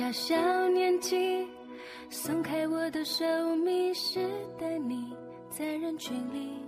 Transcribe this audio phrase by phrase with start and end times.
[0.00, 1.46] 小小年纪，
[2.08, 3.22] 松开我的手，
[3.56, 4.18] 迷失
[4.58, 5.12] 的你，
[5.50, 6.64] 在人群里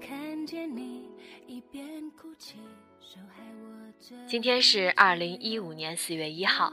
[0.00, 1.10] 看见你，
[1.48, 2.54] 一边哭泣，
[3.00, 4.14] 手还握着。
[4.28, 6.72] 今天是二零一五年四月一号，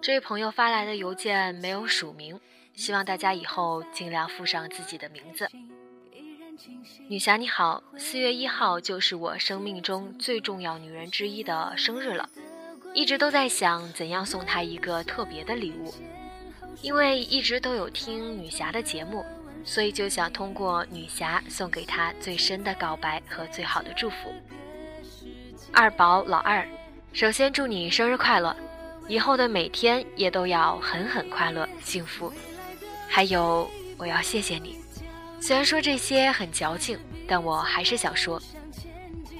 [0.00, 2.38] 这位朋友发来的邮件没有署名，
[2.74, 5.50] 希望大家以后尽量附上自己的名字。
[7.08, 12.30] 女侠你好，四月一号就是我生命中最重要女人之一的生日了。
[12.94, 15.92] 一直都在想怎样送她一个特别的礼物，
[16.80, 19.24] 因为一直都有听女侠的节目，
[19.64, 24.32] 所以就想通过女侠送给她最深的告白和最好的祝福。
[25.72, 26.64] 二宝老二，
[27.12, 28.54] 首先祝你生日快乐，
[29.08, 32.32] 以后的每天也都要很很快乐幸福。
[33.08, 34.78] 还有，我要谢谢你，
[35.40, 38.40] 虽然说这些很矫情，但我还是想说，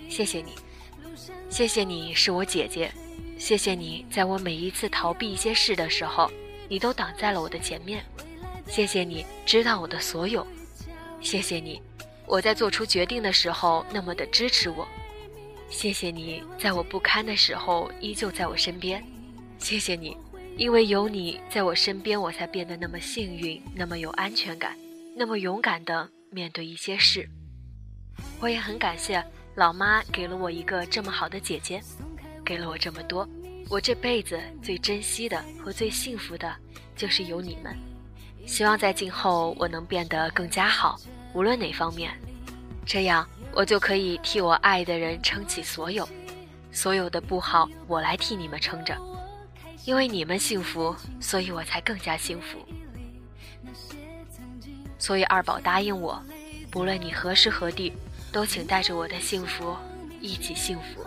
[0.09, 0.54] 谢谢你，
[1.48, 2.91] 谢谢你是我姐姐。
[3.44, 6.31] 谢谢你，在我每一次逃避一些事的时候，
[6.66, 8.03] 你都挡在了我的前面。
[8.66, 10.47] 谢谢你知道我的所有，
[11.21, 11.78] 谢谢你，
[12.25, 14.88] 我在做出决定的时候那么的支持我。
[15.69, 19.04] 谢谢你在我不堪的时候依旧在我身边。
[19.59, 20.16] 谢谢你，
[20.56, 24.75] 因为有你在我身边，我才变得那么幸运，那么有安全感，
[25.15, 27.28] 那么勇敢的面对一些事。
[28.41, 29.22] 我也很感谢
[29.54, 31.83] 老妈给了我一个这么好的姐姐。
[32.44, 33.27] 给了我这么多，
[33.71, 36.55] 我这辈子最珍惜的和最幸福的，
[36.94, 37.75] 就是有你们。
[38.47, 41.00] 希望在今后我能变得更加好，
[41.33, 42.12] 无论哪方面，
[42.84, 46.06] 这样我就可以替我爱的人撑起所有，
[46.71, 48.94] 所有的不好我来替你们撑着。
[49.87, 52.59] 因为你们幸福，所以我才更加幸福。
[54.99, 56.22] 所以二宝答应我，
[56.71, 57.93] 不论你何时何地，
[58.33, 59.77] 都请带着我的幸福
[60.21, 61.04] 一起幸福。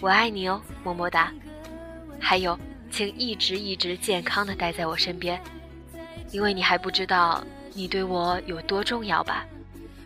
[0.00, 1.32] 我爱你哦，么么哒！
[2.20, 2.58] 还有，
[2.90, 5.40] 请一直一直健康的待在我身边，
[6.30, 7.42] 因为你还不知道
[7.72, 9.46] 你对我有多重要吧。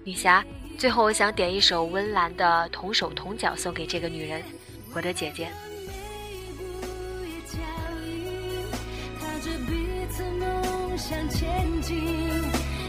[0.04, 0.44] 女侠，
[0.78, 4.40] 最后我想点一首温岚的《同手同脚》送给这个女人，
[4.94, 5.48] 我的姐姐。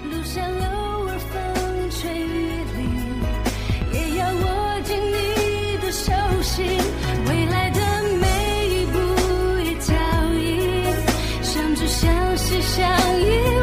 [0.04, 2.41] 路上偶尔风吹雨
[5.92, 6.10] 熟
[6.42, 6.64] 悉
[7.28, 7.80] 未来的
[8.22, 8.98] 每一步
[9.60, 9.94] 一脚
[10.36, 12.88] 印相知相惜相
[13.20, 13.61] 依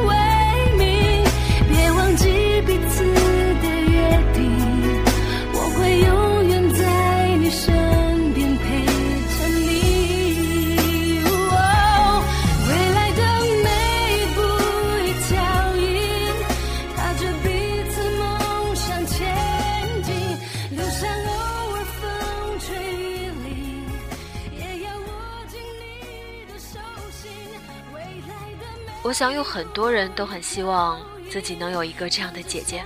[29.19, 32.85] 想有很多人都很希望自己能有一个这样的姐姐。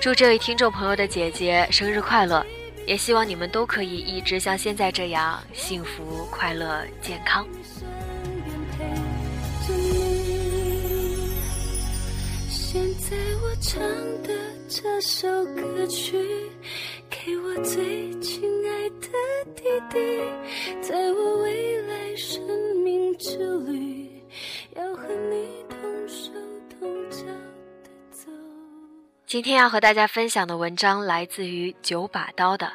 [0.00, 2.44] 祝这位听众朋友的姐姐生日快乐，
[2.84, 7.46] 也希望你们都可以一直像现在这样幸福、快乐、健康。
[12.50, 13.80] 现在我唱
[14.24, 14.34] 的
[14.68, 16.18] 这首歌曲，
[17.08, 19.06] 给我最亲爱的
[19.54, 19.62] 弟
[19.92, 22.42] 弟，在我未来生
[22.82, 23.97] 命之旅。
[24.78, 26.30] 要和你同手
[26.70, 27.26] 同脚
[27.82, 28.30] 的走。
[29.26, 32.66] 今天要和大家分享的文章来自于九把刀的《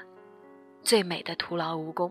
[0.83, 2.09] 最美的徒劳无功》。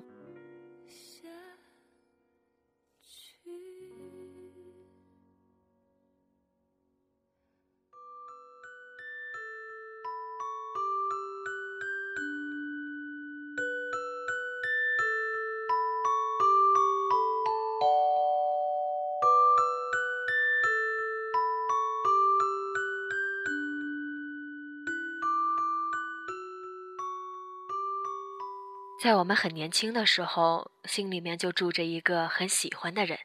[29.03, 33.19] 在我们很年轻的时候，心里面就住着一个很喜欢的人。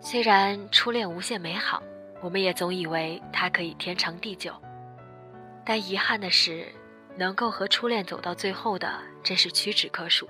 [0.00, 1.80] 虽然初恋无限美好，
[2.20, 4.52] 我们也总以为它可以天长地久，
[5.64, 6.66] 但遗憾的是，
[7.16, 8.92] 能够和初恋走到最后的
[9.22, 10.28] 真是屈指可数。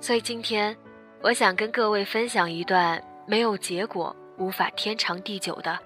[0.00, 0.74] 所以今天，
[1.20, 5.78] 我想跟各位分享一段没有结果、无法天长地久的、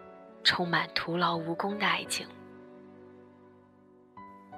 [0.45, 2.25] 充满徒劳无功的爱情。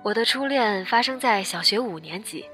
[0.04, 2.44] 我的初恋发生在小学五年级。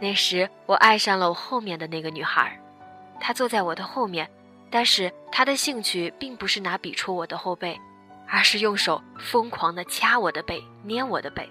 [0.00, 2.60] 那时，我爱上了我后面的那个女孩，
[3.20, 4.28] 她坐在我的后面，
[4.70, 7.80] 但是她的兴趣并不是拿笔戳我的后背，
[8.28, 11.48] 而是用手疯狂地掐我的背、捏我的背。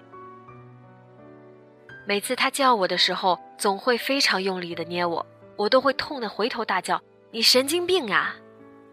[2.06, 5.24] 每次她叫我的时候，总会非常用力地捏我，
[5.56, 7.00] 我都会痛得回头大叫
[7.32, 8.36] ：“你神经病啊！”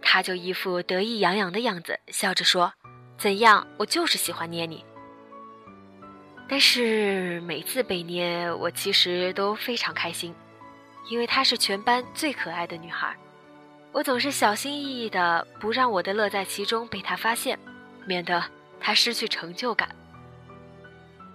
[0.02, 2.74] 她就一副得意洋洋的样子，笑着说
[3.20, 3.68] ：“怎样？
[3.78, 4.84] 我就是喜欢捏你。”
[6.52, 10.36] 但是每次被捏，我其实都非常开心，
[11.10, 13.16] 因为她是全班最可爱的女孩。
[13.94, 17.58] 我总是小心翼翼的，不让我的乐在其中被她发现，
[18.06, 18.44] 免得
[18.82, 19.96] 她失去成就感。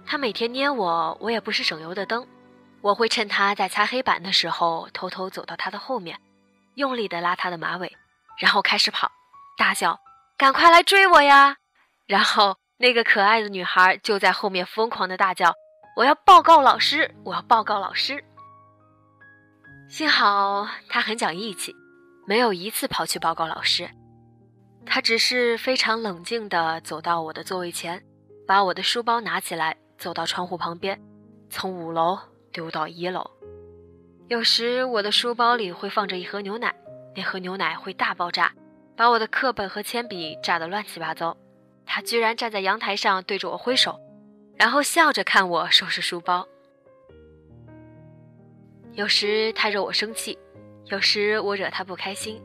[0.05, 2.27] 她每天捏我，我也不是省油的灯，
[2.81, 6.19] 我会趁她在擦黑板的时候，偷偷走到她的后面，
[6.75, 7.91] 用力的拉她的马尾，
[8.37, 9.11] 然后开始跑，
[9.57, 9.99] 大叫
[10.37, 11.57] ：“赶快来追我呀！”
[12.05, 12.57] 然后。
[12.79, 15.55] 那个可爱的女孩就在后面疯狂的大叫
[15.97, 17.11] ：“我要报告老师！
[17.23, 18.23] 我要报告老师！”
[19.89, 21.75] 幸好她很讲义气，
[22.27, 23.89] 没有一次跑去报告老师。
[24.85, 28.03] 她只是非常冷静地走到我的座位前，
[28.45, 31.01] 把我的书包拿起来，走到窗户旁边，
[31.49, 32.19] 从五楼
[32.51, 33.27] 丢到一楼。
[34.27, 36.75] 有时我的书包里会放着一盒牛奶，
[37.15, 38.53] 那盒牛奶会大爆炸，
[38.95, 41.35] 把我的课本和铅笔炸得乱七八糟。
[41.87, 43.99] 他居然站在阳台上对着我挥手，
[44.55, 46.47] 然后笑着看我收拾书包。
[48.91, 50.37] 有时他惹我生气，
[50.85, 52.41] 有时我惹他不开心。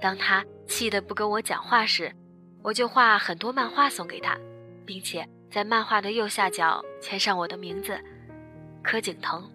[0.00, 2.14] 当他气得不跟我讲话时，
[2.62, 4.38] 我就画很多漫画送给他，
[4.86, 7.98] 并且在漫画的右下角签上我的名字——
[8.82, 9.50] 柯景腾。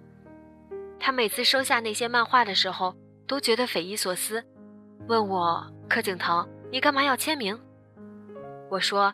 [1.00, 2.96] 他每次收下那些漫画的时候，
[3.28, 4.44] 都觉得匪夷所思，
[5.08, 7.60] 问我：“柯景腾，你干嘛要签名？”
[8.70, 9.14] 我说：“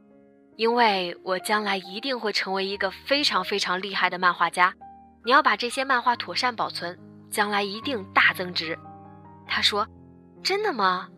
[0.55, 4.73] 因为我将来一定会成为一个非常非常厉害的漫画家，
[5.25, 6.97] 你要把这些漫画妥善保存，
[7.29, 8.77] 将来一定大增值。”
[9.45, 9.85] 他说
[10.41, 11.09] ：“真的吗？”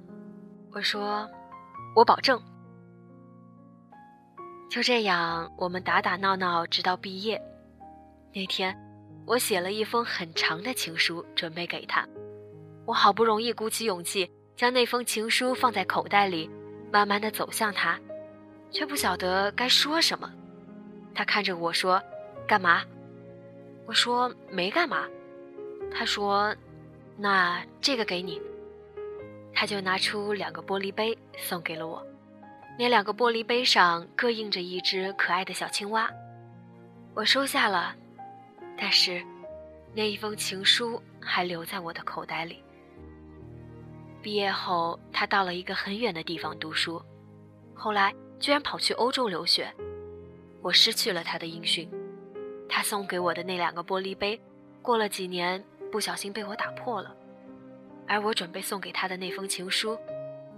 [0.73, 1.29] 我说
[1.95, 2.41] ：“我保证。”
[4.69, 7.39] 就这样，我们打打闹闹直到毕业。
[8.33, 8.75] 那天，
[9.27, 12.07] 我写了一封很长的情书，准备给他。
[12.85, 16.49] 我好不容易鼓起勇气，将那封情书放在口袋里，
[16.91, 17.99] 慢慢的走向他。
[18.73, 20.29] 却不晓得该说什么，
[21.13, 22.01] 他看着我说
[22.47, 22.83] ：“干嘛？”
[23.85, 25.07] 我说：“没干嘛。”
[25.93, 26.53] 他说
[27.15, 28.41] ：“那这个给你。”
[29.53, 32.03] 他就拿出两个玻璃杯送给了我，
[32.79, 36.09] 那两个玻璃杯上各印着一只可爱的小青蛙。
[37.13, 37.95] 我收下了，
[38.75, 39.23] 但是
[39.93, 42.63] 那一封情书还留在我的口袋里。
[44.23, 46.99] 毕业后，他到了一个很远的地方读书，
[47.75, 48.11] 后来。
[48.39, 49.71] 居然跑去欧洲留学，
[50.61, 51.89] 我失去了他的音讯。
[52.67, 54.39] 他送给我的那两个玻璃杯，
[54.81, 57.15] 过了几年不小心被我打破了，
[58.07, 59.97] 而我准备送给他的那封情书，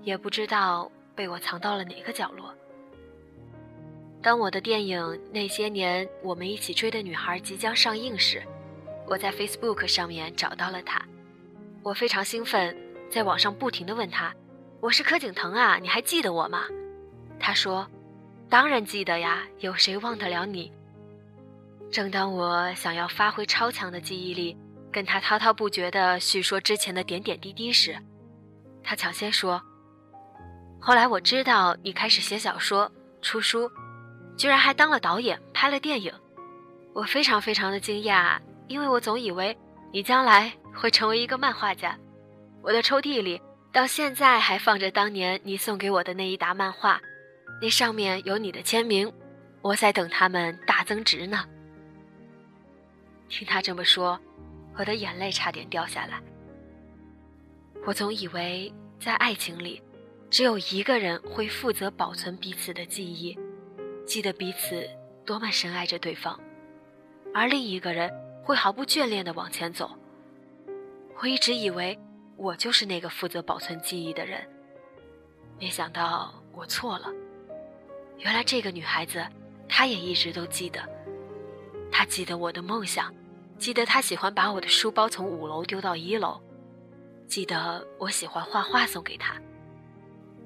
[0.01, 2.53] 也不知道被我藏到了哪个角落。
[4.22, 5.00] 当我的电影
[5.32, 8.41] 《那些年我们一起追的女孩》即将上映时，
[9.08, 11.05] 我在 Facebook 上面找到了他，
[11.84, 12.75] 我非常兴奋，
[13.12, 14.34] 在网上不停地问他
[14.82, 16.65] ：“我是柯景腾啊，你还记得我吗？”
[17.39, 17.88] 他说
[18.50, 20.72] ：“当然记得呀，有谁忘得了你？”
[21.92, 24.58] 正当我想要发挥超强的记忆力，
[24.92, 27.96] 跟他滔滔不绝地叙说之前的点点滴滴时，
[28.84, 29.62] 他抢先说
[30.82, 33.70] ：“后来我知道你开始写小说、出书，
[34.36, 36.12] 居然还当了导演，拍了电影。
[36.94, 39.56] 我非常非常的惊讶，因为我总以为
[39.94, 41.98] 你将来会成为一个漫画家。
[42.62, 43.39] 我的抽屉里
[43.72, 47.00] 到现在还放着当年你送给我的那一沓漫画。”
[47.62, 49.12] 那上面有你的签名，
[49.62, 51.45] 我在等他们大增值呢。
[53.27, 54.19] 听他这么说，
[54.77, 56.21] 我的眼泪差点掉下来。
[57.85, 59.81] 我总以为在爱情里，
[60.29, 63.38] 只有一个人会负责保存彼此的记忆，
[64.05, 64.88] 记得彼此
[65.25, 66.39] 多么深爱着对方，
[67.33, 68.12] 而另一个人
[68.43, 69.91] 会毫不眷恋地往前走。
[71.19, 71.97] 我一直以为
[72.35, 74.45] 我就是那个负责保存记忆的人，
[75.59, 77.12] 没想到我错了。
[78.19, 79.25] 原来这个女孩子，
[79.67, 80.81] 她也一直都记得，
[81.91, 83.13] 她记得我的梦想，
[83.57, 86.41] 记得她喜欢把我的书包从五楼丢到一楼，
[87.27, 89.39] 记得我喜欢画画送给她。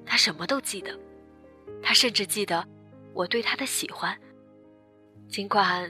[0.04, 0.98] 他什么都记得，
[1.80, 2.66] 他甚至记得
[3.14, 4.18] 我对他的喜欢。
[5.28, 5.88] 尽管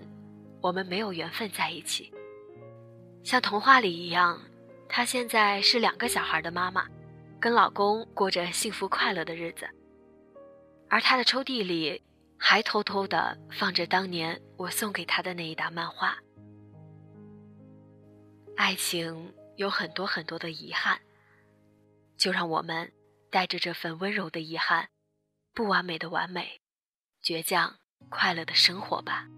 [0.60, 2.12] 我们没有缘分在一起，
[3.22, 4.38] 像童话里一样，
[4.88, 6.86] 她现在是两个小孩的妈妈，
[7.40, 9.66] 跟老公过着幸福快乐的日子。
[10.90, 12.02] 而他的抽屉里
[12.36, 16.18] 还偷偷的放着当年我送给他的那一沓漫画。
[18.56, 21.00] 爱情有很多很多的遗憾，
[22.18, 22.92] 就让我们
[23.30, 24.90] 带着这份温柔的遗憾，
[25.54, 26.60] 不完美的完美，
[27.22, 27.76] 倔强。
[28.08, 29.28] 快乐的生活吧。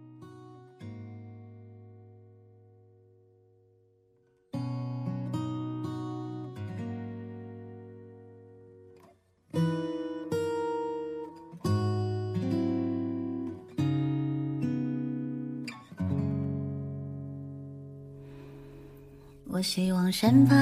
[19.62, 20.56] 希望身旁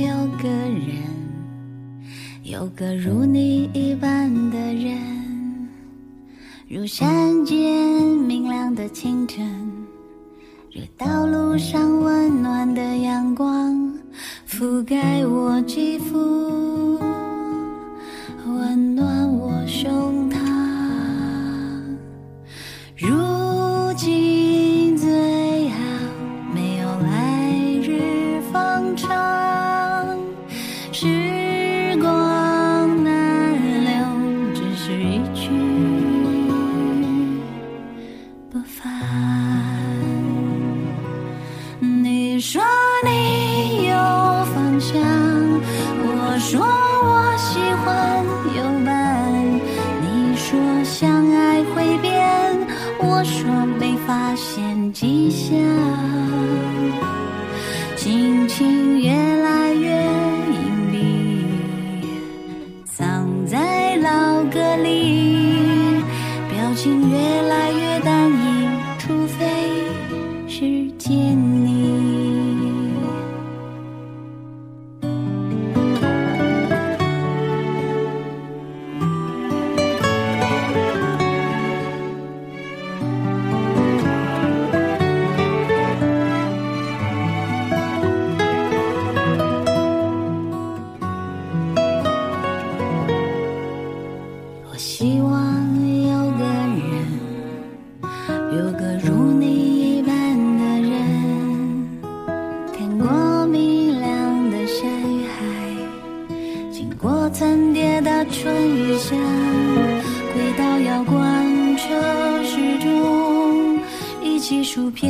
[0.00, 0.96] 有个人，
[2.42, 5.68] 有个如你一般的人。
[6.66, 7.60] 如山间
[8.06, 9.46] 明亮的清晨，
[10.72, 13.92] 如道路上温暖的阳光，
[14.48, 16.98] 覆盖我肌肤，
[55.40, 55.56] 想，
[57.96, 58.89] 轻轻。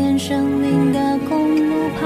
[0.00, 2.00] 点点生命的公路牌。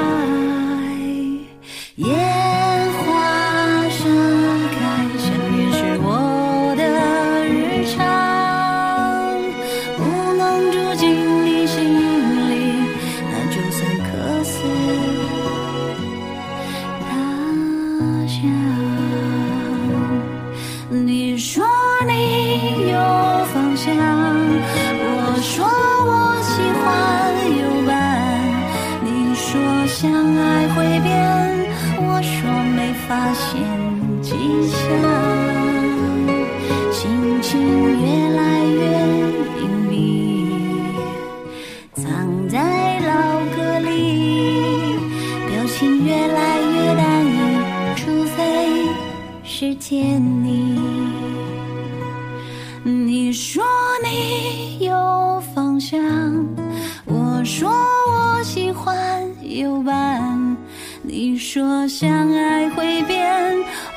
[61.54, 63.32] 说相爱会变，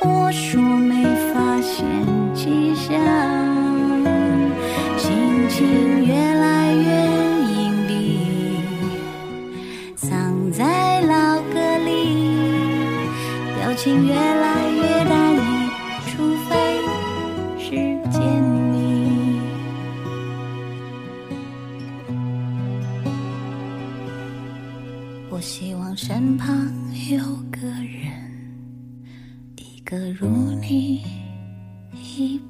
[0.02, 1.02] 我说没
[1.34, 1.84] 发现
[2.32, 2.96] 迹象，
[4.96, 5.10] 心
[5.48, 6.86] 情越来越
[7.50, 7.90] 隐蔽，
[9.96, 12.38] 藏在老歌里，
[13.56, 15.68] 表情越来越单一，
[16.06, 16.54] 除非
[17.58, 17.70] 是
[18.08, 18.22] 见
[18.72, 19.40] 你。
[25.28, 26.87] 我希望身旁。
[27.06, 27.16] 有
[27.52, 28.10] 个人，
[29.56, 30.28] 一个如
[30.60, 31.04] 你
[31.92, 32.47] 一般。